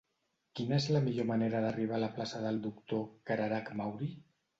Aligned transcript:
Quina 0.59 0.77
és 0.77 0.85
la 0.95 1.01
millor 1.07 1.27
manera 1.31 1.61
d'arribar 1.65 1.95
a 1.97 2.03
la 2.05 2.09
plaça 2.15 2.41
del 2.47 2.57
Doctor 2.63 3.05
Cararach 3.33 3.71
Mauri? 3.83 4.09